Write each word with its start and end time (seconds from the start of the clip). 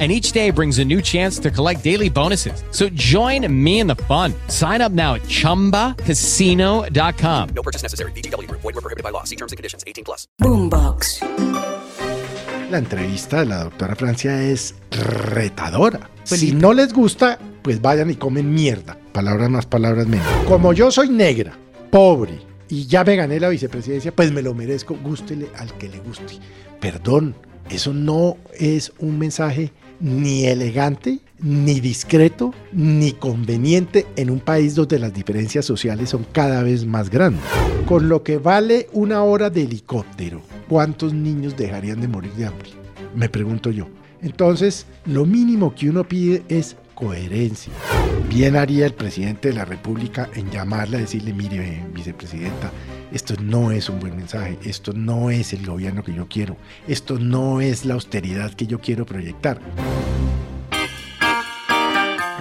and 0.00 0.10
each 0.10 0.32
day 0.32 0.50
brings 0.50 0.80
a 0.80 0.84
new 0.84 1.00
chance 1.00 1.38
to 1.38 1.50
collect 1.50 1.84
daily 1.84 2.08
bonuses. 2.08 2.64
So 2.70 2.88
join 2.88 3.46
me 3.62 3.78
in 3.78 3.86
the 3.86 3.94
fun. 4.08 4.34
Sign 4.48 4.80
up 4.80 4.90
now 4.90 5.14
at 5.14 5.22
ChumbaCasino.com. 5.22 7.48
No 7.54 7.62
purchase 7.62 7.82
necessary. 7.82 8.10
BGW. 8.12 8.50
Void 8.50 8.74
were 8.74 8.80
prohibited 8.80 9.04
by 9.04 9.10
law. 9.10 9.24
See 9.24 9.36
terms 9.36 9.52
and 9.52 9.58
conditions. 9.58 9.84
18 9.86 10.04
plus. 10.04 10.26
Boombox. 10.40 11.20
La 12.72 12.78
entrevista 12.78 13.40
de 13.40 13.46
la 13.46 13.64
doctora 13.64 13.94
Francia 13.94 14.42
es 14.42 14.74
retadora. 14.90 16.08
Si 16.24 16.52
no 16.52 16.72
les 16.72 16.94
gusta, 16.94 17.38
pues 17.60 17.82
vayan 17.82 18.10
y 18.10 18.14
comen 18.14 18.54
mierda. 18.54 18.96
Palabras 19.12 19.50
más, 19.50 19.66
palabras 19.66 20.06
menos. 20.06 20.26
Como 20.48 20.72
yo 20.72 20.90
soy 20.90 21.10
negra, 21.10 21.52
pobre 21.90 22.40
y 22.70 22.86
ya 22.86 23.04
me 23.04 23.16
gané 23.16 23.38
la 23.38 23.50
vicepresidencia, 23.50 24.16
pues 24.16 24.32
me 24.32 24.40
lo 24.40 24.54
merezco. 24.54 24.96
Gústele 25.02 25.50
al 25.58 25.70
que 25.76 25.90
le 25.90 25.98
guste. 25.98 26.38
Perdón, 26.80 27.34
eso 27.68 27.92
no 27.92 28.38
es 28.58 28.94
un 28.98 29.18
mensaje 29.18 29.70
ni 30.02 30.46
elegante, 30.46 31.20
ni 31.40 31.80
discreto, 31.80 32.52
ni 32.72 33.12
conveniente 33.12 34.06
en 34.16 34.30
un 34.30 34.40
país 34.40 34.74
donde 34.74 34.98
las 34.98 35.14
diferencias 35.14 35.64
sociales 35.64 36.10
son 36.10 36.26
cada 36.32 36.62
vez 36.62 36.84
más 36.84 37.08
grandes. 37.08 37.42
Con 37.86 38.08
lo 38.08 38.22
que 38.22 38.38
vale 38.38 38.88
una 38.92 39.22
hora 39.22 39.48
de 39.48 39.62
helicóptero, 39.62 40.42
¿cuántos 40.68 41.14
niños 41.14 41.56
dejarían 41.56 42.00
de 42.00 42.08
morir 42.08 42.32
de 42.32 42.46
hambre? 42.46 42.70
Me 43.14 43.28
pregunto 43.28 43.70
yo. 43.70 43.86
Entonces, 44.20 44.86
lo 45.06 45.24
mínimo 45.24 45.74
que 45.74 45.88
uno 45.88 46.04
pide 46.04 46.42
es 46.48 46.76
coherencia. 46.94 47.72
Bien 48.28 48.56
haría 48.56 48.86
el 48.86 48.94
presidente 48.94 49.48
de 49.48 49.54
la 49.54 49.64
República 49.64 50.28
en 50.34 50.50
llamarla 50.50 50.98
a 50.98 51.00
decirle, 51.00 51.32
mire, 51.32 51.84
vicepresidenta, 51.92 52.70
esto 53.12 53.34
no 53.40 53.70
es 53.70 53.88
un 53.88 54.00
buen 54.00 54.16
mensaje, 54.16 54.58
esto 54.64 54.92
no 54.92 55.30
es 55.30 55.52
el 55.52 55.66
gobierno 55.66 56.02
que 56.02 56.14
yo 56.14 56.26
quiero, 56.28 56.56
esto 56.88 57.18
no 57.18 57.60
es 57.60 57.84
la 57.84 57.94
austeridad 57.94 58.52
que 58.54 58.66
yo 58.66 58.80
quiero 58.80 59.06
proyectar. 59.06 59.60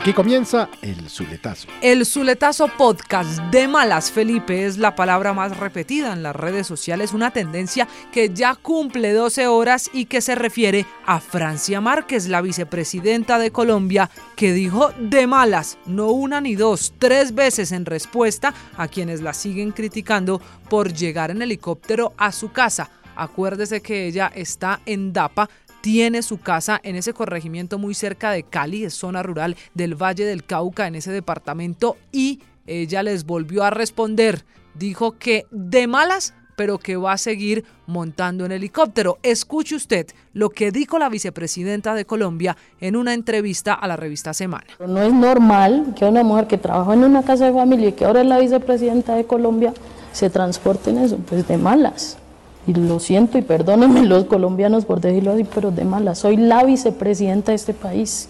Aquí 0.02 0.14
comienza 0.14 0.68
el 0.82 1.12
Zuletazo. 1.12 1.68
El 1.80 2.08
Zuletazo 2.08 2.68
Podcast 2.76 3.40
de 3.52 3.68
Malas 3.68 4.12
Felipe 4.12 4.66
es 4.66 4.80
la 4.80 4.96
palabra 4.96 5.32
más 5.34 5.56
repetida 5.58 6.12
en 6.12 6.24
las 6.24 6.36
redes 6.36 6.66
sociales, 6.66 7.14
una 7.14 7.30
tendencia 7.30 7.88
que 8.12 8.32
ya 8.34 8.56
cumple 8.56 9.14
12 9.14 9.46
horas 9.46 9.92
y 9.94 10.06
que 10.06 10.22
se 10.22 10.34
refiere 10.34 10.88
a 11.06 11.20
Francia 11.20 11.82
Márquez, 11.82 12.28
la 12.28 12.42
vicepresidenta 12.42 13.38
de 13.38 13.52
Colombia, 13.52 14.10
que 14.36 14.54
dijo 14.54 14.92
de 14.98 15.28
malas, 15.28 15.78
no 15.86 16.08
una 16.08 16.42
ni 16.42 16.56
dos, 16.56 16.96
tres 16.98 17.36
veces 17.36 17.72
en 17.72 17.86
respuesta 17.86 18.56
a 18.78 18.88
quienes 18.88 19.22
la 19.22 19.36
siguen 19.36 19.70
criticando 19.70 20.42
por 20.68 20.92
llegar 20.92 21.30
en 21.30 21.44
helicóptero 21.44 22.16
a 22.18 22.32
su 22.32 22.52
casa. 22.52 22.90
Acuérdese 23.16 23.82
que 23.82 24.08
ella 24.08 24.32
está 24.34 24.82
en 24.88 25.14
Dapa, 25.14 25.48
tiene 25.82 26.22
su 26.22 26.40
casa 26.40 26.80
en 26.84 26.96
ese 26.96 27.14
corregimiento 27.14 27.78
muy 27.78 27.94
cerca 27.94 28.32
de 28.32 28.44
Cali, 28.44 28.90
zona 28.90 29.24
rural 29.24 29.56
del 29.74 29.96
Valle 29.96 30.26
del 30.26 30.46
Cauca, 30.46 30.88
en 30.88 30.96
ese 30.96 31.12
departamento, 31.12 31.98
y 32.12 32.40
ella 32.68 33.04
les 33.04 33.26
volvió 33.26 33.64
a 33.64 33.72
responder. 33.72 34.46
Dijo 34.76 35.18
que 35.18 35.46
de 35.52 35.88
malas, 35.88 36.34
pero 36.56 36.78
que 36.78 36.96
va 36.96 37.14
a 37.14 37.18
seguir 37.18 37.66
montando 37.88 38.46
en 38.46 38.52
helicóptero. 38.52 39.18
Escuche 39.24 39.76
usted 39.76 40.08
lo 40.34 40.50
que 40.50 40.72
dijo 40.72 41.00
la 41.00 41.10
vicepresidenta 41.10 41.96
de 41.96 42.06
Colombia 42.06 42.56
en 42.80 42.96
una 42.96 43.14
entrevista 43.14 43.74
a 43.74 43.88
la 43.88 43.98
revista 43.98 44.34
Semana. 44.34 44.68
No 44.80 45.02
es 45.02 45.12
normal 45.12 45.94
que 45.98 46.06
una 46.06 46.24
mujer 46.24 46.48
que 46.48 46.58
trabajó 46.58 46.94
en 46.94 47.04
una 47.04 47.24
casa 47.24 47.46
de 47.46 47.54
familia 47.54 47.90
y 47.90 47.94
que 47.94 48.06
ahora 48.06 48.22
es 48.22 48.28
la 48.28 48.38
vicepresidenta 48.38 49.16
de 49.16 49.26
Colombia 49.26 49.74
se 50.14 50.30
transporte 50.30 50.92
en 50.92 51.00
eso, 51.00 51.18
pues 51.18 51.48
de 51.48 51.58
malas 51.58 52.18
y 52.68 52.74
lo 52.74 53.00
siento 53.00 53.38
y 53.38 53.42
perdónenme 53.42 54.04
los 54.06 54.26
colombianos 54.26 54.86
por 54.86 55.02
decirlo 55.02 55.32
así, 55.32 55.44
pero 55.44 55.72
de 55.72 55.84
mala, 55.84 56.16
soy 56.16 56.38
la 56.38 56.64
vicepresidenta 56.64 57.52
de 57.52 57.56
este 57.56 57.74
país. 57.74 58.30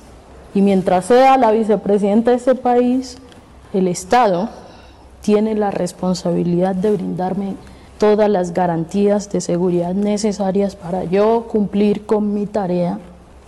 Y 0.53 0.61
mientras 0.61 1.05
sea 1.05 1.37
la 1.37 1.51
vicepresidenta 1.51 2.31
de 2.31 2.37
este 2.37 2.55
país, 2.55 3.17
el 3.73 3.87
Estado 3.87 4.49
tiene 5.21 5.55
la 5.55 5.71
responsabilidad 5.71 6.75
de 6.75 6.91
brindarme 6.91 7.55
todas 7.97 8.29
las 8.29 8.53
garantías 8.53 9.29
de 9.31 9.41
seguridad 9.41 9.93
necesarias 9.93 10.75
para 10.75 11.03
yo 11.03 11.47
cumplir 11.49 12.05
con 12.05 12.33
mi 12.33 12.47
tarea 12.47 12.99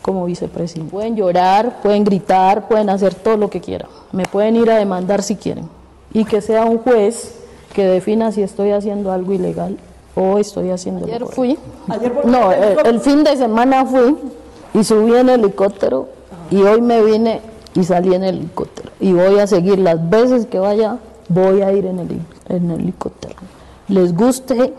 como 0.02 0.26
vicepresidenta. 0.26 0.92
Pueden 0.92 1.16
llorar, 1.16 1.82
pueden 1.82 2.04
gritar, 2.04 2.68
pueden 2.68 2.90
hacer 2.90 3.16
todo 3.16 3.38
lo 3.38 3.50
que 3.50 3.62
quieran. 3.62 3.90
Me 4.12 4.26
pueden 4.26 4.56
ir 4.58 4.70
a 4.70 4.78
demandar 4.78 5.24
si 5.24 5.36
quieren. 5.36 5.68
Y 6.14 6.26
que 6.26 6.42
sea 6.42 6.66
un 6.66 6.78
juez 6.78 7.40
que 7.74 7.86
defina 7.86 8.32
si 8.32 8.44
estoy 8.44 8.72
haciendo 8.72 9.12
algo 9.12 9.34
ilegal 9.34 9.78
o 10.16 10.38
estoy 10.38 10.70
haciendo. 10.70 11.06
Ayer 11.06 11.26
fui. 11.26 11.58
no, 12.26 12.52
el, 12.52 13.00
fin 13.00 13.24
de 13.24 13.36
semana 13.36 13.86
fui 13.86 14.16
y 14.74 14.84
subí 14.84 15.16
en 15.16 15.30
helicóptero 15.30 16.08
y 16.52 16.62
hoy 16.62 16.82
me 16.82 17.02
vine 17.02 17.42
y 17.74 17.84
salí 17.84 18.14
en 18.14 18.24
helicóptero. 18.24 18.92
Y 19.00 19.14
voy 19.14 19.40
a 19.40 19.48
seguir 19.48 19.80
las 19.80 20.10
veces 20.10 20.46
que 20.46 20.60
vaya, 20.60 20.98
voy 21.30 21.62
a 21.62 21.72
ir 21.72 21.86
en, 21.86 22.00
el, 22.00 22.20
en 22.50 22.72
helicóptero. 22.72 23.36
Les 23.88 24.16
guste 24.16 24.74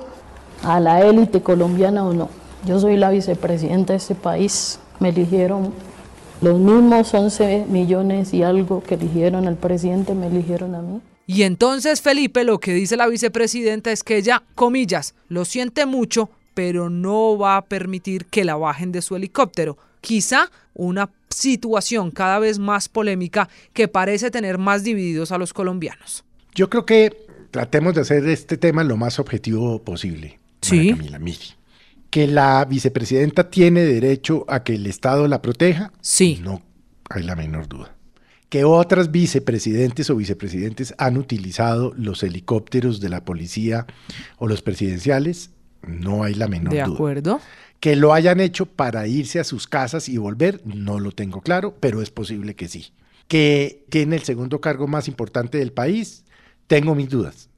a 0.62 0.80
la 0.80 1.02
élite 1.02 1.42
colombiana 1.42 2.06
o 2.06 2.12
no. 2.12 2.28
Yo 2.64 2.80
soy 2.80 2.96
la 2.96 3.10
vicepresidenta 3.10 3.92
de 3.92 3.98
este 3.98 4.14
país. 4.14 4.78
Me 5.00 5.10
eligieron 5.10 5.72
los 6.40 6.58
mismos 6.58 7.12
11 7.12 7.66
millones 7.68 8.32
y 8.32 8.42
algo 8.42 8.82
que 8.82 8.94
eligieron 8.94 9.46
al 9.46 9.56
presidente, 9.56 10.14
me 10.14 10.28
eligieron 10.28 10.74
a 10.74 10.82
mí. 10.82 11.00
Y 11.26 11.42
entonces 11.42 12.02
Felipe 12.02 12.44
lo 12.44 12.60
que 12.60 12.74
dice 12.74 12.96
la 12.96 13.06
vicepresidenta 13.06 13.90
es 13.92 14.02
que 14.02 14.16
ella, 14.16 14.42
comillas, 14.54 15.14
lo 15.28 15.44
siente 15.44 15.86
mucho, 15.86 16.30
pero 16.52 16.90
no 16.90 17.38
va 17.38 17.56
a 17.56 17.64
permitir 17.64 18.26
que 18.26 18.44
la 18.44 18.56
bajen 18.56 18.92
de 18.92 19.02
su 19.02 19.16
helicóptero. 19.16 19.78
Quizá 20.00 20.50
una 20.74 21.10
situación 21.30 22.10
cada 22.10 22.38
vez 22.38 22.58
más 22.58 22.88
polémica 22.88 23.48
que 23.72 23.88
parece 23.88 24.30
tener 24.30 24.58
más 24.58 24.84
divididos 24.84 25.32
a 25.32 25.38
los 25.38 25.54
colombianos. 25.54 26.24
Yo 26.54 26.68
creo 26.68 26.84
que 26.84 27.16
tratemos 27.50 27.94
de 27.94 28.02
hacer 28.02 28.28
este 28.28 28.58
tema 28.58 28.84
lo 28.84 28.96
más 28.96 29.18
objetivo 29.18 29.82
posible. 29.82 30.38
Sí. 30.60 30.90
Camila, 30.90 31.18
mire. 31.18 31.38
Que 32.10 32.26
la 32.26 32.64
vicepresidenta 32.66 33.50
tiene 33.50 33.82
derecho 33.82 34.44
a 34.46 34.62
que 34.62 34.74
el 34.74 34.86
Estado 34.86 35.26
la 35.26 35.42
proteja. 35.42 35.90
Sí. 36.00 36.38
No 36.42 36.62
hay 37.08 37.22
la 37.22 37.34
menor 37.34 37.66
duda 37.66 37.93
que 38.54 38.62
otras 38.62 39.10
vicepresidentes 39.10 40.10
o 40.10 40.14
vicepresidentes 40.14 40.94
han 40.96 41.16
utilizado 41.16 41.92
los 41.96 42.22
helicópteros 42.22 43.00
de 43.00 43.08
la 43.08 43.24
policía 43.24 43.84
o 44.38 44.46
los 44.46 44.62
presidenciales, 44.62 45.50
no 45.82 46.22
hay 46.22 46.34
la 46.34 46.46
menor 46.46 46.72
duda. 46.72 46.86
De 46.86 46.92
acuerdo. 46.94 47.40
Que 47.80 47.96
lo 47.96 48.14
hayan 48.14 48.38
hecho 48.38 48.66
para 48.66 49.08
irse 49.08 49.40
a 49.40 49.44
sus 49.44 49.66
casas 49.66 50.08
y 50.08 50.18
volver, 50.18 50.60
no 50.64 51.00
lo 51.00 51.10
tengo 51.10 51.40
claro, 51.40 51.74
pero 51.80 52.00
es 52.00 52.10
posible 52.10 52.54
que 52.54 52.68
sí. 52.68 52.92
Que 53.26 53.84
tiene 53.88 54.14
el 54.14 54.22
segundo 54.22 54.60
cargo 54.60 54.86
más 54.86 55.08
importante 55.08 55.58
del 55.58 55.72
país, 55.72 56.22
tengo 56.68 56.94
mis 56.94 57.08
dudas. 57.08 57.48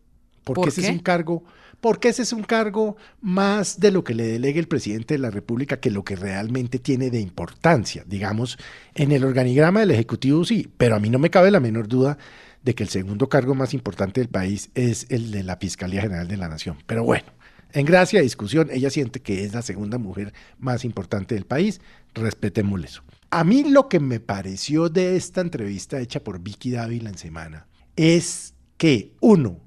Porque 0.44 0.60
¿Por 0.60 0.68
ese 0.70 0.80
es 0.80 0.88
un 0.88 1.00
cargo 1.00 1.44
porque 1.80 2.08
ese 2.08 2.22
es 2.22 2.32
un 2.32 2.42
cargo 2.42 2.96
más 3.20 3.80
de 3.80 3.90
lo 3.90 4.04
que 4.04 4.14
le 4.14 4.26
delegue 4.26 4.60
el 4.60 4.68
presidente 4.68 5.14
de 5.14 5.18
la 5.18 5.30
República 5.30 5.78
que 5.78 5.90
lo 5.90 6.04
que 6.04 6.16
realmente 6.16 6.78
tiene 6.78 7.10
de 7.10 7.20
importancia. 7.20 8.04
Digamos, 8.06 8.58
en 8.94 9.12
el 9.12 9.24
organigrama 9.24 9.80
del 9.80 9.90
Ejecutivo 9.90 10.44
sí, 10.44 10.68
pero 10.76 10.96
a 10.96 11.00
mí 11.00 11.10
no 11.10 11.18
me 11.18 11.30
cabe 11.30 11.50
la 11.50 11.60
menor 11.60 11.88
duda 11.88 12.18
de 12.62 12.74
que 12.74 12.82
el 12.82 12.88
segundo 12.88 13.28
cargo 13.28 13.54
más 13.54 13.74
importante 13.74 14.20
del 14.20 14.28
país 14.28 14.70
es 14.74 15.06
el 15.10 15.30
de 15.30 15.44
la 15.44 15.56
Fiscalía 15.56 16.02
General 16.02 16.26
de 16.26 16.36
la 16.36 16.48
Nación. 16.48 16.78
Pero 16.86 17.04
bueno, 17.04 17.26
en 17.72 17.86
gracia 17.86 18.20
discusión, 18.20 18.68
ella 18.72 18.90
siente 18.90 19.20
que 19.20 19.44
es 19.44 19.54
la 19.54 19.62
segunda 19.62 19.98
mujer 19.98 20.32
más 20.58 20.84
importante 20.84 21.34
del 21.34 21.44
país, 21.44 21.80
respetémosle 22.14 22.86
eso. 22.86 23.02
A 23.30 23.44
mí 23.44 23.64
lo 23.70 23.88
que 23.88 24.00
me 24.00 24.18
pareció 24.18 24.88
de 24.88 25.16
esta 25.16 25.40
entrevista 25.40 26.00
hecha 26.00 26.24
por 26.24 26.40
Vicky 26.40 26.70
Dávila 26.70 27.10
en 27.10 27.18
semana 27.18 27.66
es 27.96 28.54
que, 28.76 29.12
uno, 29.20 29.60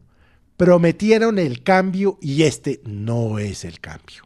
Prometieron 0.60 1.40
el 1.40 1.64
cambio 1.64 2.20
y 2.22 2.44
este 2.44 2.82
no 2.84 3.40
es 3.40 3.64
el 3.64 3.80
cambio. 3.80 4.24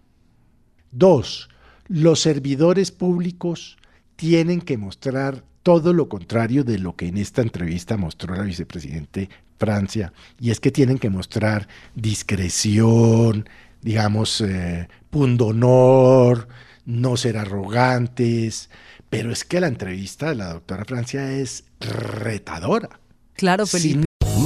Dos, 0.91 1.47
los 1.87 2.21
servidores 2.21 2.89
públicos 2.89 3.77
tienen 4.15 4.59
que 4.59 4.79
mostrar 4.79 5.43
todo 5.61 5.93
lo 5.93 6.09
contrario 6.09 6.63
de 6.63 6.79
lo 6.79 6.95
que 6.95 7.05
en 7.05 7.17
esta 7.17 7.43
entrevista 7.43 7.97
mostró 7.97 8.33
la 8.33 8.41
vicepresidente 8.41 9.29
Francia, 9.59 10.11
y 10.39 10.49
es 10.49 10.59
que 10.59 10.71
tienen 10.71 10.97
que 10.97 11.11
mostrar 11.11 11.67
discreción, 11.93 13.47
digamos, 13.83 14.41
eh, 14.41 14.89
pundonor, 15.11 16.47
no 16.83 17.15
ser 17.15 17.37
arrogantes, 17.37 18.71
pero 19.11 19.31
es 19.31 19.43
que 19.43 19.59
la 19.59 19.67
entrevista 19.67 20.29
de 20.29 20.35
la 20.35 20.53
doctora 20.53 20.83
Francia 20.83 21.31
es 21.31 21.65
retadora. 21.79 22.99
Claro, 23.35 23.67
Felipe. 23.67 24.05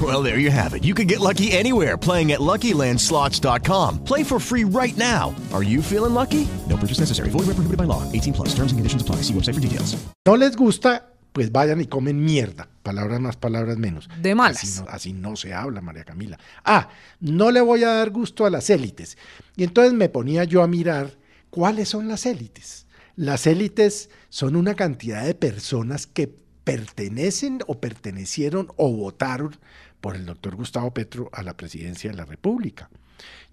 Well, 0.00 0.22
there 0.22 0.38
you 0.38 0.52
have 0.52 0.74
it. 0.74 0.84
You 0.84 0.94
can 0.94 1.08
get 1.08 1.18
lucky 1.18 1.50
anywhere 1.50 1.96
playing 1.96 2.30
at 2.30 2.38
LuckyLandSlots.com. 2.40 4.04
Play 4.04 4.22
for 4.22 4.38
free 4.38 4.64
right 4.64 4.96
now. 4.96 5.34
Are 5.52 5.64
you 5.64 5.82
feeling 5.82 6.14
lucky? 6.14 6.46
No 6.68 6.76
purchase 6.76 7.00
necessary. 7.00 7.30
Void 7.30 7.46
where 7.46 7.56
prohibited 7.56 7.78
by 7.78 7.84
law. 7.84 8.04
18 8.12 8.32
plus. 8.32 8.48
Terms 8.50 8.70
and 8.70 8.78
conditions 8.78 9.02
apply. 9.02 9.22
See 9.22 9.34
website 9.34 9.54
for 9.54 9.60
details. 9.60 9.96
No 10.24 10.36
les 10.36 10.54
gusta, 10.54 11.14
pues 11.32 11.50
vayan 11.50 11.80
y 11.80 11.86
comen 11.86 12.24
mierda. 12.24 12.68
Palabras 12.84 13.20
más, 13.20 13.36
palabras 13.36 13.76
menos. 13.76 14.08
De 14.22 14.34
malas. 14.36 14.62
Así 14.62 14.80
no, 14.80 14.86
así 14.88 15.12
no 15.12 15.36
se 15.36 15.52
habla, 15.52 15.80
María 15.80 16.04
Camila. 16.04 16.38
Ah, 16.64 16.90
no 17.20 17.50
le 17.50 17.60
voy 17.60 17.82
a 17.82 17.88
dar 17.88 18.10
gusto 18.10 18.46
a 18.46 18.50
las 18.50 18.70
élites. 18.70 19.18
Y 19.56 19.64
entonces 19.64 19.94
me 19.94 20.08
ponía 20.08 20.44
yo 20.44 20.62
a 20.62 20.68
mirar 20.68 21.18
cuáles 21.50 21.88
son 21.88 22.06
las 22.06 22.24
élites. 22.24 22.86
Las 23.16 23.48
élites 23.48 24.10
son 24.28 24.54
una 24.54 24.74
cantidad 24.74 25.24
de 25.24 25.34
personas 25.34 26.06
que 26.06 26.32
pertenecen 26.68 27.60
o 27.66 27.80
pertenecieron 27.80 28.68
o 28.76 28.92
votaron 28.92 29.56
por 30.00 30.16
el 30.16 30.26
doctor 30.26 30.56
Gustavo 30.56 30.92
Petro 30.92 31.28
a 31.32 31.42
la 31.42 31.56
presidencia 31.56 32.10
de 32.10 32.16
la 32.16 32.24
República. 32.24 32.88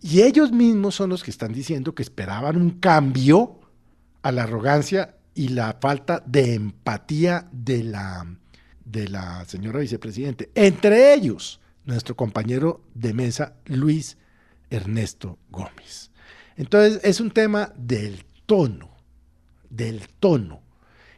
Y 0.01 0.21
ellos 0.21 0.51
mismos 0.51 0.95
son 0.95 1.09
los 1.09 1.23
que 1.23 1.31
están 1.31 1.53
diciendo 1.53 1.95
que 1.95 2.03
esperaban 2.03 2.57
un 2.57 2.71
cambio 2.79 3.59
a 4.21 4.31
la 4.31 4.43
arrogancia 4.43 5.15
y 5.33 5.49
la 5.49 5.77
falta 5.81 6.23
de 6.25 6.53
empatía 6.53 7.47
de 7.51 7.83
la, 7.83 8.25
de 8.83 9.07
la 9.09 9.45
señora 9.45 9.79
vicepresidente. 9.79 10.49
Entre 10.55 11.13
ellos, 11.13 11.59
nuestro 11.83 12.15
compañero 12.15 12.81
de 12.93 13.13
mesa, 13.13 13.55
Luis 13.65 14.17
Ernesto 14.69 15.37
Gómez. 15.49 16.11
Entonces, 16.57 17.01
es 17.03 17.19
un 17.19 17.31
tema 17.31 17.73
del 17.75 18.25
tono, 18.45 18.89
del 19.69 20.07
tono. 20.19 20.61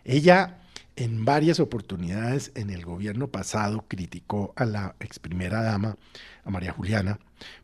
Ella 0.04 0.62
en 0.98 1.26
varias 1.26 1.60
oportunidades 1.60 2.52
en 2.56 2.72
el 2.72 2.84
gobierno 2.84 3.28
pasado 3.28 3.86
criticó 3.88 4.54
a 4.56 4.66
la 4.66 4.96
ex 5.00 5.20
primera 5.20 5.62
dama, 5.62 5.96
a 6.44 6.50
María 6.50 6.74
Juliana, 6.74 7.20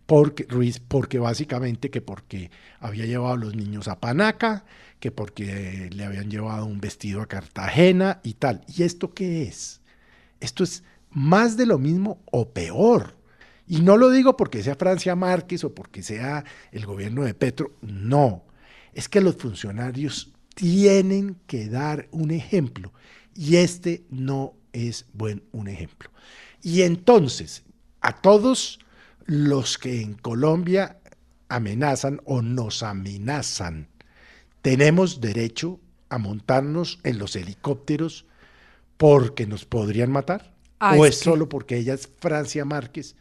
porque, 0.05 0.45
Ruiz, 0.47 0.79
porque 0.79 1.17
básicamente 1.17 1.89
que 1.89 1.99
porque 1.99 2.51
había 2.79 3.07
llevado 3.07 3.33
a 3.33 3.37
los 3.37 3.55
niños 3.55 3.87
a 3.87 3.99
Panaca, 3.99 4.65
que 4.99 5.11
porque 5.11 5.89
le 5.91 6.05
habían 6.05 6.29
llevado 6.29 6.65
un 6.65 6.79
vestido 6.79 7.21
a 7.21 7.25
Cartagena 7.25 8.21
y 8.23 8.35
tal. 8.35 8.61
¿Y 8.67 8.83
esto 8.83 9.13
qué 9.13 9.43
es? 9.43 9.81
Esto 10.39 10.63
es 10.63 10.83
más 11.09 11.57
de 11.57 11.65
lo 11.65 11.79
mismo 11.79 12.21
o 12.31 12.49
peor. 12.49 13.17
Y 13.67 13.81
no 13.81 13.97
lo 13.97 14.11
digo 14.11 14.37
porque 14.37 14.61
sea 14.61 14.75
Francia 14.75 15.15
Márquez 15.15 15.63
o 15.63 15.73
porque 15.73 16.03
sea 16.03 16.45
el 16.71 16.85
gobierno 16.85 17.23
de 17.23 17.33
Petro, 17.33 17.71
no. 17.81 18.43
Es 18.93 19.09
que 19.09 19.21
los 19.21 19.37
funcionarios 19.37 20.31
tienen 20.53 21.37
que 21.47 21.67
dar 21.67 22.07
un 22.11 22.29
ejemplo 22.29 22.93
y 23.35 23.57
este 23.57 24.03
no 24.09 24.53
es 24.73 25.05
buen 25.13 25.43
un 25.51 25.67
ejemplo. 25.67 26.09
Y 26.61 26.81
entonces, 26.83 27.63
a 28.01 28.21
todos 28.21 28.79
los 29.25 29.77
que 29.77 30.01
en 30.01 30.13
Colombia 30.13 30.97
amenazan 31.49 32.21
o 32.25 32.41
nos 32.41 32.83
amenazan, 32.83 33.87
tenemos 34.61 35.21
derecho 35.21 35.79
a 36.09 36.17
montarnos 36.17 36.99
en 37.03 37.17
los 37.17 37.35
helicópteros 37.35 38.25
porque 38.97 39.45
nos 39.45 39.65
podrían 39.65 40.11
matar. 40.11 40.53
Ah, 40.79 40.95
¿O 40.97 41.05
es 41.05 41.17
que- 41.19 41.23
solo 41.25 41.49
porque 41.49 41.77
ella 41.77 41.93
es 41.93 42.09
Francia 42.19 42.65
Márquez, 42.65 43.15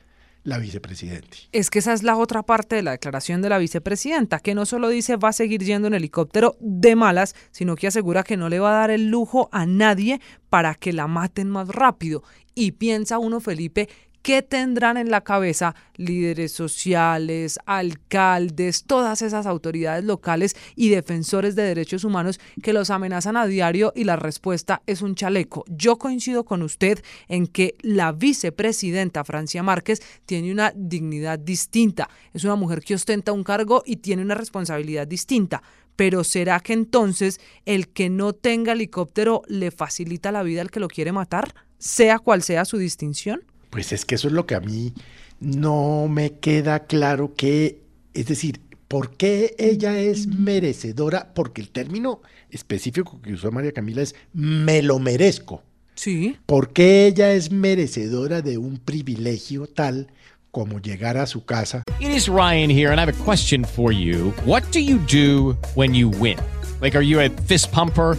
la 0.44 0.58
vicepresidente? 0.58 1.38
Es 1.52 1.70
que 1.70 1.78
esa 1.78 1.92
es 1.92 2.02
la 2.02 2.16
otra 2.16 2.42
parte 2.42 2.76
de 2.76 2.82
la 2.82 2.92
declaración 2.92 3.42
de 3.42 3.48
la 3.48 3.58
vicepresidenta, 3.58 4.40
que 4.40 4.54
no 4.54 4.66
solo 4.66 4.88
dice 4.88 5.16
va 5.16 5.28
a 5.28 5.32
seguir 5.32 5.62
yendo 5.62 5.88
en 5.88 5.94
helicóptero 5.94 6.56
de 6.60 6.96
malas, 6.96 7.34
sino 7.50 7.76
que 7.76 7.86
asegura 7.86 8.22
que 8.24 8.36
no 8.36 8.48
le 8.48 8.60
va 8.60 8.70
a 8.70 8.80
dar 8.80 8.90
el 8.90 9.08
lujo 9.08 9.48
a 9.52 9.66
nadie 9.66 10.20
para 10.50 10.74
que 10.74 10.92
la 10.92 11.06
maten 11.06 11.48
más 11.50 11.68
rápido. 11.68 12.22
Y 12.54 12.72
piensa 12.72 13.18
uno, 13.18 13.40
Felipe, 13.40 13.88
¿qué 14.22 14.42
tendrán 14.42 14.96
en 14.96 15.10
la 15.10 15.22
cabeza 15.22 15.74
líderes 15.96 16.52
sociales, 16.52 17.58
alcaldes, 17.66 18.84
todas 18.84 19.20
esas 19.22 19.46
autoridades 19.46 20.04
locales 20.04 20.56
y 20.76 20.88
defensores 20.88 21.54
de 21.54 21.64
derechos 21.64 22.04
humanos 22.04 22.40
que 22.62 22.72
los 22.72 22.90
amenazan 22.90 23.36
a 23.36 23.46
diario 23.46 23.92
y 23.94 24.04
la 24.04 24.16
respuesta 24.16 24.82
es 24.86 25.02
un 25.02 25.14
chaleco? 25.14 25.64
Yo 25.68 25.98
coincido 25.98 26.44
con 26.44 26.62
usted 26.62 27.02
en 27.28 27.46
que 27.46 27.74
la 27.82 28.12
vicepresidenta 28.12 29.24
Francia 29.24 29.62
Márquez 29.62 30.00
tiene 30.24 30.52
una 30.52 30.72
dignidad 30.74 31.38
distinta. 31.38 32.08
Es 32.32 32.44
una 32.44 32.56
mujer 32.56 32.82
que 32.82 32.94
ostenta 32.94 33.32
un 33.32 33.44
cargo 33.44 33.82
y 33.84 33.96
tiene 33.96 34.22
una 34.22 34.34
responsabilidad 34.34 35.06
distinta. 35.06 35.62
Pero 35.96 36.24
¿será 36.24 36.60
que 36.60 36.72
entonces 36.72 37.40
el 37.66 37.88
que 37.88 38.08
no 38.08 38.32
tenga 38.32 38.72
helicóptero 38.72 39.42
le 39.46 39.70
facilita 39.70 40.32
la 40.32 40.42
vida 40.42 40.62
al 40.62 40.70
que 40.70 40.80
lo 40.80 40.88
quiere 40.88 41.12
matar? 41.12 41.54
Sea 41.78 42.18
cual 42.18 42.42
sea 42.42 42.64
su 42.64 42.78
distinción. 42.78 43.42
Pues 43.72 43.90
es 43.92 44.04
que 44.04 44.16
eso 44.16 44.28
es 44.28 44.34
lo 44.34 44.44
que 44.44 44.54
a 44.54 44.60
mí 44.60 44.92
no 45.40 46.06
me 46.06 46.34
queda 46.34 46.80
claro 46.80 47.32
que, 47.34 47.80
es 48.12 48.26
decir, 48.26 48.60
¿por 48.86 49.16
qué 49.16 49.54
ella 49.58 49.98
es 49.98 50.26
merecedora? 50.26 51.32
Porque 51.32 51.62
el 51.62 51.70
término 51.70 52.20
específico 52.50 53.18
que 53.22 53.32
usó 53.32 53.50
María 53.50 53.72
Camila 53.72 54.02
es 54.02 54.14
me 54.34 54.82
lo 54.82 54.98
merezco. 54.98 55.62
Sí. 55.94 56.36
¿Por 56.44 56.74
qué 56.74 57.06
ella 57.06 57.32
es 57.32 57.50
merecedora 57.50 58.42
de 58.42 58.58
un 58.58 58.76
privilegio 58.76 59.66
tal 59.66 60.08
como 60.50 60.78
llegar 60.78 61.16
a 61.16 61.24
su 61.24 61.46
casa? 61.46 61.82
It 61.98 62.10
is 62.10 62.28
Ryan 62.28 62.68
here, 62.68 62.90
and 62.92 63.00
I 63.00 63.04
have 63.04 63.18
a 63.18 63.24
question 63.24 63.64
for 63.64 63.90
you. 63.90 64.34
What 64.44 64.64
do 64.70 64.80
you 64.80 64.98
do 65.10 65.56
when 65.76 65.94
you 65.94 66.10
win? 66.10 66.36
Like, 66.82 66.94
are 66.94 67.02
you 67.02 67.20
a 67.20 67.30
fist 67.46 67.72
pumper? 67.72 68.18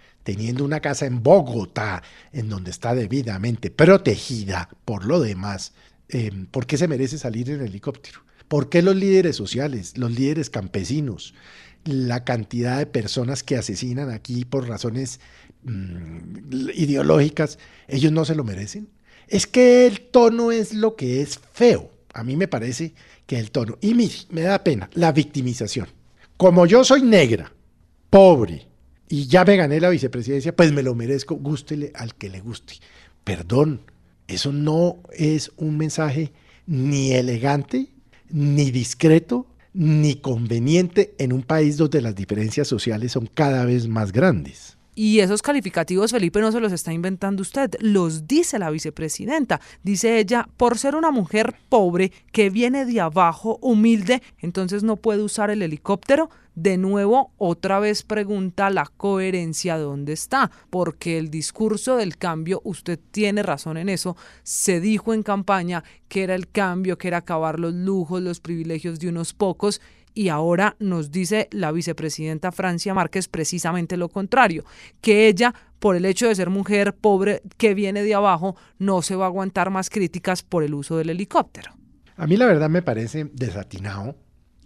teniendo 0.23 0.63
una 0.63 0.79
casa 0.79 1.05
en 1.05 1.23
Bogotá, 1.23 2.03
en 2.31 2.49
donde 2.49 2.71
está 2.71 2.93
debidamente 2.95 3.71
protegida 3.71 4.69
por 4.85 5.05
lo 5.05 5.19
demás, 5.19 5.73
eh, 6.09 6.31
¿por 6.51 6.65
qué 6.65 6.77
se 6.77 6.87
merece 6.87 7.17
salir 7.17 7.49
en 7.49 7.61
helicóptero? 7.61 8.21
¿Por 8.47 8.69
qué 8.69 8.81
los 8.81 8.95
líderes 8.95 9.35
sociales, 9.35 9.97
los 9.97 10.11
líderes 10.11 10.49
campesinos, 10.49 11.33
la 11.85 12.23
cantidad 12.23 12.77
de 12.77 12.85
personas 12.85 13.43
que 13.43 13.55
asesinan 13.55 14.09
aquí 14.09 14.45
por 14.45 14.67
razones 14.67 15.19
mm, 15.63 16.69
ideológicas, 16.73 17.59
ellos 17.87 18.11
no 18.11 18.25
se 18.25 18.35
lo 18.35 18.43
merecen? 18.43 18.89
Es 19.27 19.47
que 19.47 19.87
el 19.87 20.01
tono 20.01 20.51
es 20.51 20.73
lo 20.73 20.97
que 20.97 21.21
es 21.21 21.39
feo. 21.53 21.89
A 22.13 22.25
mí 22.25 22.35
me 22.35 22.49
parece 22.49 22.93
que 23.25 23.39
el 23.39 23.51
tono. 23.51 23.77
Y 23.79 23.93
mire, 23.93 24.15
me 24.29 24.41
da 24.41 24.61
pena, 24.61 24.89
la 24.93 25.13
victimización. 25.13 25.87
Como 26.35 26.65
yo 26.65 26.83
soy 26.83 27.03
negra, 27.03 27.53
pobre, 28.09 28.67
y 29.11 29.27
ya 29.27 29.43
me 29.43 29.57
gané 29.57 29.81
la 29.81 29.89
vicepresidencia, 29.89 30.55
pues 30.55 30.71
me 30.71 30.83
lo 30.83 30.95
merezco, 30.95 31.35
gústele 31.35 31.91
al 31.95 32.15
que 32.15 32.29
le 32.29 32.39
guste. 32.39 32.75
Perdón, 33.25 33.81
eso 34.29 34.53
no 34.53 34.99
es 35.11 35.51
un 35.57 35.77
mensaje 35.77 36.31
ni 36.65 37.11
elegante, 37.11 37.87
ni 38.29 38.71
discreto, 38.71 39.47
ni 39.73 40.15
conveniente 40.15 41.13
en 41.17 41.33
un 41.33 41.43
país 41.43 41.75
donde 41.75 42.01
las 42.01 42.15
diferencias 42.15 42.69
sociales 42.69 43.11
son 43.11 43.27
cada 43.27 43.65
vez 43.65 43.89
más 43.89 44.13
grandes. 44.13 44.77
Y 45.03 45.19
esos 45.19 45.41
calificativos, 45.41 46.11
Felipe, 46.11 46.41
no 46.41 46.51
se 46.51 46.59
los 46.59 46.71
está 46.71 46.93
inventando 46.93 47.41
usted, 47.41 47.71
los 47.79 48.27
dice 48.27 48.59
la 48.59 48.69
vicepresidenta. 48.69 49.59
Dice 49.81 50.19
ella, 50.19 50.47
por 50.57 50.77
ser 50.77 50.95
una 50.95 51.09
mujer 51.09 51.55
pobre 51.69 52.11
que 52.31 52.51
viene 52.51 52.85
de 52.85 53.01
abajo, 53.01 53.57
humilde, 53.63 54.21
entonces 54.37 54.83
no 54.83 54.97
puede 54.97 55.23
usar 55.23 55.49
el 55.49 55.63
helicóptero. 55.63 56.29
De 56.53 56.77
nuevo, 56.77 57.31
otra 57.39 57.79
vez 57.79 58.03
pregunta 58.03 58.69
la 58.69 58.85
coherencia 58.85 59.79
dónde 59.79 60.13
está, 60.13 60.51
porque 60.69 61.17
el 61.17 61.31
discurso 61.31 61.95
del 61.95 62.17
cambio, 62.17 62.61
usted 62.63 62.99
tiene 63.09 63.41
razón 63.41 63.77
en 63.77 63.89
eso, 63.89 64.15
se 64.43 64.81
dijo 64.81 65.15
en 65.15 65.23
campaña 65.23 65.83
que 66.09 66.21
era 66.21 66.35
el 66.35 66.47
cambio, 66.47 66.99
que 66.99 67.07
era 67.07 67.17
acabar 67.17 67.59
los 67.59 67.73
lujos, 67.73 68.21
los 68.21 68.39
privilegios 68.39 68.99
de 68.99 69.09
unos 69.09 69.33
pocos, 69.33 69.81
y 70.13 70.29
ahora 70.29 70.75
nos 70.79 71.11
dice 71.11 71.47
la 71.51 71.71
vicepresidenta 71.71 72.51
Francia 72.51 72.93
Márquez 72.93 73.27
precisamente 73.27 73.97
lo 73.97 74.09
contrario, 74.09 74.65
que 75.01 75.27
ella, 75.27 75.53
por 75.79 75.95
el 75.95 76.05
hecho 76.05 76.27
de 76.27 76.35
ser 76.35 76.49
mujer 76.49 76.93
pobre 76.93 77.41
que 77.57 77.73
viene 77.73 78.03
de 78.03 78.13
abajo, 78.13 78.55
no 78.77 79.01
se 79.01 79.15
va 79.15 79.25
a 79.25 79.27
aguantar 79.27 79.69
más 79.69 79.89
críticas 79.89 80.43
por 80.43 80.63
el 80.63 80.73
uso 80.73 80.97
del 80.97 81.09
helicóptero. 81.09 81.71
A 82.17 82.27
mí 82.27 82.37
la 82.37 82.45
verdad 82.45 82.69
me 82.69 82.81
parece 82.81 83.29
desatinado, 83.33 84.15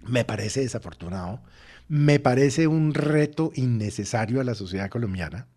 me 0.04 0.25
parece 0.25 0.62
desafortunado, 0.62 1.42
me 1.88 2.20
parece 2.20 2.68
un 2.68 2.94
reto 2.94 3.52
innecesario 3.56 4.42
a 4.42 4.44
la 4.44 4.56
sociedad 4.56 4.90
colombiana, 4.90 5.48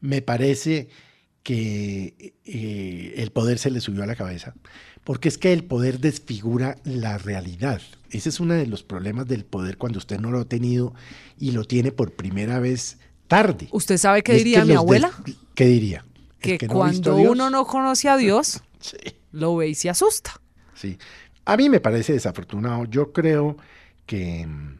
me 0.00 0.22
parece 0.22 0.88
que 1.42 2.34
eh, 2.44 3.14
el 3.16 3.30
poder 3.32 3.58
se 3.58 3.70
le 3.70 3.80
subió 3.80 4.02
a 4.02 4.06
la 4.06 4.14
cabeza, 4.14 4.54
porque 5.04 5.28
es 5.28 5.38
que 5.38 5.52
el 5.52 5.64
poder 5.64 5.98
desfigura 5.98 6.76
la 6.84 7.18
realidad. 7.18 7.80
Ese 8.10 8.28
es 8.28 8.40
uno 8.40 8.54
de 8.54 8.66
los 8.66 8.82
problemas 8.82 9.26
del 9.26 9.44
poder 9.44 9.76
cuando 9.76 9.98
usted 9.98 10.20
no 10.20 10.30
lo 10.30 10.40
ha 10.40 10.44
tenido 10.44 10.94
y 11.38 11.52
lo 11.52 11.64
tiene 11.64 11.90
por 11.92 12.12
primera 12.12 12.60
vez 12.60 12.98
tarde. 13.26 13.68
¿Usted 13.72 13.98
sabe 13.98 14.22
qué 14.22 14.34
diría 14.34 14.64
mi 14.64 14.74
abuela? 14.74 15.10
¿Qué 15.54 15.66
diría? 15.66 16.04
Que, 16.40 16.58
que 16.58 16.68
no 16.68 16.74
cuando 16.74 17.16
uno 17.16 17.50
no 17.50 17.66
conoce 17.66 18.08
a 18.08 18.16
Dios, 18.16 18.62
sí. 18.80 18.96
lo 19.32 19.56
ve 19.56 19.68
y 19.68 19.74
se 19.74 19.90
asusta. 19.90 20.40
Sí. 20.74 20.98
A 21.44 21.56
mí 21.56 21.68
me 21.68 21.80
parece 21.80 22.12
desafortunado. 22.12 22.84
Yo 22.84 23.12
creo 23.12 23.56
que 24.06 24.46
mm, 24.46 24.78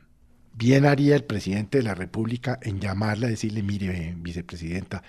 bien 0.55 0.87
haría 0.87 1.17
el 1.17 1.25
presidente 1.25 1.79
de 1.79 1.85
la 1.85 1.95
República 1.95 2.59
en 2.63 2.81
llamarla, 2.81 3.29
decirle, 3.29 3.63
mire, 3.63 4.15
vicepresidenta, 4.17 5.03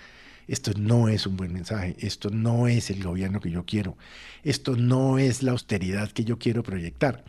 esto 0.48 0.72
no 0.76 1.08
es 1.08 1.26
un 1.26 1.36
buen 1.36 1.52
mensaje, 1.52 1.96
esto 1.98 2.30
no 2.30 2.68
es 2.68 2.90
el 2.90 3.02
gobierno 3.02 3.40
que 3.40 3.50
yo 3.50 3.64
quiero, 3.64 3.96
esto 4.42 4.76
no 4.76 5.18
es 5.18 5.42
la 5.42 5.52
austeridad 5.52 6.10
que 6.10 6.24
yo 6.24 6.38
quiero 6.38 6.62
proyectar. 6.62 7.24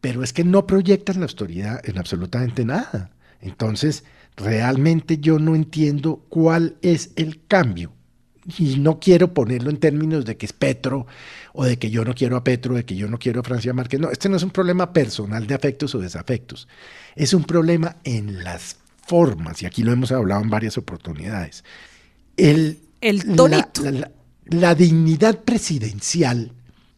Pero 0.00 0.22
es 0.22 0.32
que 0.32 0.44
no 0.44 0.66
proyectan 0.66 1.18
la 1.18 1.24
austeridad 1.24 1.80
en 1.88 1.98
absolutamente 1.98 2.64
nada. 2.64 3.10
Entonces, 3.40 4.04
realmente 4.36 5.18
yo 5.18 5.38
no 5.38 5.54
entiendo 5.54 6.24
cuál 6.28 6.76
es 6.82 7.10
el 7.16 7.44
cambio. 7.46 7.92
Y 8.56 8.78
no 8.78 8.98
quiero 8.98 9.34
ponerlo 9.34 9.68
en 9.68 9.76
términos 9.76 10.24
de 10.24 10.36
que 10.38 10.46
es 10.46 10.54
Petro 10.54 11.06
o 11.52 11.64
de 11.64 11.78
que 11.78 11.90
yo 11.90 12.04
no 12.04 12.14
quiero 12.14 12.36
a 12.36 12.44
Petro, 12.44 12.76
de 12.76 12.84
que 12.84 12.96
yo 12.96 13.08
no 13.08 13.18
quiero 13.18 13.40
a 13.40 13.44
Francia 13.44 13.74
Márquez. 13.74 14.00
No, 14.00 14.10
este 14.10 14.28
no 14.30 14.36
es 14.36 14.42
un 14.42 14.50
problema 14.50 14.92
personal 14.92 15.46
de 15.46 15.54
afectos 15.54 15.94
o 15.94 15.98
desafectos. 15.98 16.66
Es 17.14 17.34
un 17.34 17.44
problema 17.44 17.96
en 18.04 18.42
las 18.44 18.76
formas, 19.06 19.62
y 19.62 19.66
aquí 19.66 19.82
lo 19.82 19.92
hemos 19.92 20.12
hablado 20.12 20.42
en 20.42 20.50
varias 20.50 20.78
oportunidades. 20.78 21.64
El, 22.38 22.78
el 23.00 23.36
tonito. 23.36 23.82
La, 23.82 23.90
la, 23.90 24.10
la, 24.46 24.74
dignidad 24.74 25.40
presidencial 25.40 26.52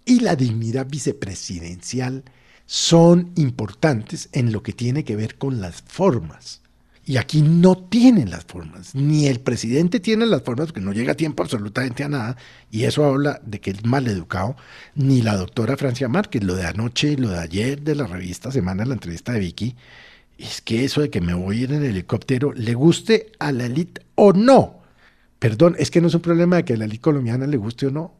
y 0.04 0.20
la 0.20 0.36
dignidad 0.36 0.86
vicepresidencial 0.86 2.22
son 2.66 3.32
importantes 3.34 4.28
en 4.30 4.52
lo 4.52 4.62
que 4.62 4.72
tiene 4.72 5.02
que 5.02 5.16
ver 5.16 5.36
con 5.36 5.60
las 5.60 5.82
formas. 5.82 6.60
Y 7.04 7.16
aquí 7.16 7.42
no 7.42 7.76
tienen 7.76 8.30
las 8.30 8.44
formas, 8.44 8.94
ni 8.94 9.26
el 9.26 9.40
presidente 9.40 9.98
tiene 9.98 10.26
las 10.26 10.42
formas 10.42 10.68
porque 10.68 10.80
no 10.80 10.92
llega 10.92 11.12
a 11.12 11.16
tiempo 11.16 11.42
absolutamente 11.42 12.04
a 12.04 12.08
nada, 12.08 12.36
y 12.70 12.84
eso 12.84 13.04
habla 13.04 13.40
de 13.44 13.60
que 13.60 13.72
es 13.72 13.84
mal 13.84 14.06
educado, 14.06 14.54
ni 14.94 15.20
la 15.20 15.36
doctora 15.36 15.76
Francia 15.76 16.08
Márquez, 16.08 16.44
lo 16.44 16.54
de 16.54 16.66
anoche, 16.66 17.16
lo 17.16 17.30
de 17.30 17.40
ayer 17.40 17.82
de 17.82 17.96
la 17.96 18.06
revista 18.06 18.52
Semana, 18.52 18.84
la 18.84 18.94
entrevista 18.94 19.32
de 19.32 19.40
Vicky, 19.40 19.74
es 20.38 20.60
que 20.60 20.84
eso 20.84 21.00
de 21.00 21.10
que 21.10 21.20
me 21.20 21.34
voy 21.34 21.58
a 21.58 21.60
ir 21.62 21.72
en 21.72 21.82
el 21.82 21.90
helicóptero, 21.90 22.52
le 22.52 22.74
guste 22.74 23.32
a 23.40 23.50
la 23.50 23.66
élite 23.66 24.02
o 24.14 24.32
no, 24.32 24.79
Perdón, 25.40 25.74
es 25.78 25.90
que 25.90 26.02
no 26.02 26.08
es 26.08 26.14
un 26.14 26.20
problema 26.20 26.56
de 26.56 26.64
que 26.64 26.74
a 26.74 26.76
la 26.76 26.84
élite 26.84 27.00
colombiana 27.00 27.46
le 27.46 27.56
guste 27.56 27.86
o 27.86 27.90
no. 27.90 28.14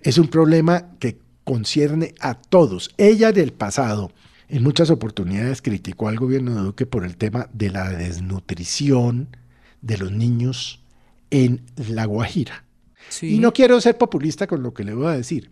Es 0.00 0.18
un 0.18 0.28
problema 0.28 0.92
que 1.00 1.18
concierne 1.42 2.14
a 2.20 2.34
todos. 2.34 2.94
Ella 2.96 3.32
del 3.32 3.52
pasado, 3.52 4.12
en 4.48 4.62
muchas 4.62 4.88
oportunidades, 4.90 5.62
criticó 5.62 6.06
al 6.08 6.16
gobierno 6.16 6.54
de 6.54 6.60
Duque 6.62 6.86
por 6.86 7.04
el 7.04 7.16
tema 7.16 7.48
de 7.52 7.70
la 7.70 7.88
desnutrición 7.90 9.36
de 9.82 9.98
los 9.98 10.12
niños 10.12 10.80
en 11.30 11.62
La 11.88 12.04
Guajira. 12.04 12.64
Sí. 13.08 13.34
Y 13.34 13.38
no 13.40 13.52
quiero 13.52 13.80
ser 13.80 13.98
populista 13.98 14.46
con 14.46 14.62
lo 14.62 14.72
que 14.72 14.84
le 14.84 14.94
voy 14.94 15.08
a 15.08 15.16
decir. 15.16 15.50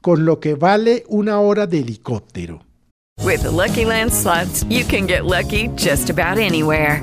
Con 0.00 0.24
lo 0.24 0.40
que 0.40 0.54
vale 0.54 1.04
una 1.08 1.40
hora 1.40 1.66
de 1.66 1.80
helicóptero. 1.80 2.64
With 3.22 3.42
the 3.42 3.50
Lucky 3.50 3.84
Land 3.84 4.12
slots, 4.12 4.64
you 4.70 4.84
can 4.86 5.06
get 5.06 5.24
lucky 5.24 5.68
just 5.76 6.08
about 6.08 6.38
anywhere. 6.38 7.02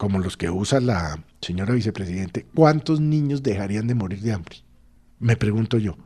Como 0.00 0.18
los 0.18 0.38
que 0.38 0.48
usa 0.48 0.80
la 0.80 1.22
señora 1.42 1.74
vicepresidente, 1.74 2.46
¿cuántos 2.54 3.02
niños 3.02 3.42
dejarían 3.42 3.86
de 3.86 3.94
morir 3.94 4.20
de 4.20 4.32
hambre? 4.32 4.56
Me 5.18 5.36
pregunto 5.36 5.76
yo. 5.76 5.98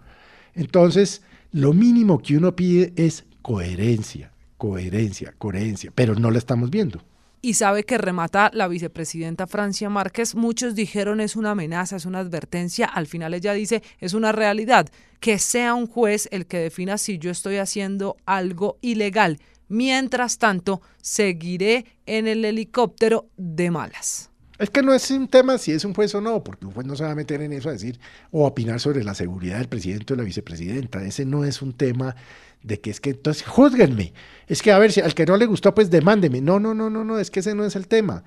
Entonces, 0.53 1.23
lo 1.53 1.73
mínimo 1.73 2.19
que 2.19 2.37
uno 2.37 2.57
pide 2.57 2.93
es 2.97 3.25
coherencia, 3.41 4.33
coherencia, 4.57 5.33
coherencia, 5.39 5.93
pero 5.95 6.17
no 6.17 6.33
la 6.33 6.39
estamos 6.39 6.71
viendo. 6.71 7.05
Y 7.41 7.55
sabe 7.55 7.85
que 7.85 7.97
remata 7.97 8.51
la 8.53 8.67
vicepresidenta 8.67 9.47
Francia 9.47 9.89
Márquez, 9.89 10.35
muchos 10.35 10.75
dijeron 10.75 11.21
es 11.21 11.37
una 11.37 11.53
amenaza, 11.53 11.95
es 11.95 12.05
una 12.05 12.19
advertencia, 12.19 12.87
al 12.87 13.07
final 13.07 13.33
ella 13.33 13.53
dice 13.53 13.81
es 14.01 14.13
una 14.13 14.33
realidad, 14.33 14.89
que 15.21 15.39
sea 15.39 15.75
un 15.75 15.87
juez 15.87 16.29
el 16.33 16.47
que 16.47 16.59
defina 16.59 16.99
si 16.99 17.19
yo 17.19 17.31
estoy 17.31 17.59
haciendo 17.59 18.17
algo 18.27 18.77
ilegal 18.81 19.39
Mientras 19.75 20.39
tanto, 20.39 20.83
seguiré 21.03 21.85
en 22.07 22.29
el 22.29 22.45
helicóptero 22.45 23.27
de 23.37 23.73
malas. 23.73 24.31
Es 24.57 24.71
que 24.71 24.85
no 24.85 24.95
es 24.95 25.11
un 25.11 25.27
tema 25.27 25.59
si 25.59 25.73
es 25.73 25.85
un 25.85 25.95
juez 25.95 26.15
o 26.15 26.21
no, 26.21 26.45
porque 26.45 26.65
un 26.65 26.71
juez 26.71 26.87
no 26.87 26.95
se 26.95 27.03
va 27.03 27.11
a 27.11 27.17
meter 27.17 27.43
en 27.43 27.53
eso 27.53 27.71
a 27.71 27.73
decir 27.73 27.99
o 28.31 28.47
opinar 28.47 28.79
sobre 28.79 29.03
la 29.03 29.17
seguridad 29.17 29.59
del 29.59 29.67
presidente 29.67 30.13
o 30.13 30.17
la 30.17 30.23
vicepresidenta. 30.23 31.05
Ese 31.05 31.25
no 31.25 31.45
es 31.45 31.61
un 31.61 31.73
tema 31.73 32.15
de 32.63 32.79
que 32.79 32.91
es 32.91 33.01
que 33.01 33.11
entonces 33.11 33.43
juzguenme. 33.43 34.13
Es 34.47 34.63
que 34.63 34.71
a 34.71 34.79
ver, 34.79 34.93
si 34.93 35.01
al 35.01 35.13
que 35.13 35.27
no 35.27 35.37
le 35.37 35.47
gustó, 35.47 35.75
pues 35.75 35.91
demándeme. 35.91 36.41
No, 36.41 36.61
no, 36.61 36.73
no, 36.73 36.89
no, 36.89 37.03
no, 37.03 37.19
es 37.19 37.33
que 37.33 37.41
ese 37.41 37.57
no 37.57 37.65
es 37.65 37.75
el 37.75 37.89
tema. 37.89 38.23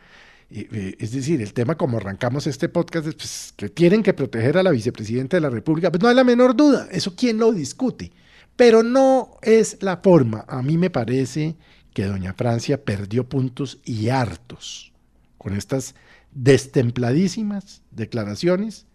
Es 0.50 1.14
decir, 1.14 1.42
el 1.42 1.54
tema 1.54 1.76
como 1.78 1.96
arrancamos 1.96 2.46
este 2.46 2.68
podcast 2.68 3.08
es 3.08 3.16
pues, 3.16 3.54
que 3.56 3.70
tienen 3.70 4.04
que 4.04 4.14
proteger 4.14 4.58
a 4.58 4.64
la 4.64 4.72
vicepresidenta 4.72 5.38
de 5.38 5.42
la 5.42 5.50
República. 5.50 5.92
Pues 5.92 6.04
no 6.04 6.10
hay 6.10 6.16
la 6.16 6.26
menor 6.26 6.58
duda. 6.58 6.90
Eso 6.92 7.16
quién 7.16 7.38
lo 7.38 7.54
discute. 7.54 8.12
Pero 8.58 8.84
no 8.84 9.38
es 9.42 9.78
la 9.82 9.98
forma. 9.98 10.44
A 10.48 10.62
mí 10.62 10.78
me 10.78 10.90
parece 10.90 11.56
que 11.94 12.06
doña 12.06 12.34
Francia 12.34 12.84
perdió 12.84 13.30
puntos 13.30 13.80
y 13.86 14.10
hartos 14.10 14.92
con 15.38 15.54
estas 15.54 15.96
destempladísimas 16.32 17.82
declaraciones 17.92 18.86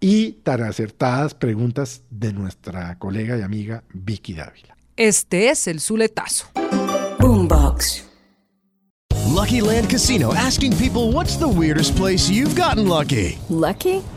y 0.00 0.32
tan 0.42 0.62
acertadas 0.62 1.34
preguntas 1.34 2.02
de 2.10 2.32
nuestra 2.32 2.98
colega 2.98 3.38
y 3.38 3.42
amiga 3.42 3.82
Vicky 3.92 4.34
Dávila. 4.34 4.76
Este 4.96 5.48
es 5.48 5.66
el 5.66 5.80
Zuletazo. 5.80 6.46
Boombox. 7.18 8.04
Lucky 9.32 9.60
Land 9.60 9.90
Casino 9.90 10.32
asking 10.34 10.72
people 10.76 11.12
what's 11.12 11.36
the 11.36 11.48
weirdest 11.48 11.96
place 11.96 12.30
you've 12.30 12.54
gotten 12.54 12.88
lucky? 12.88 13.38
Lucky? 13.48 14.02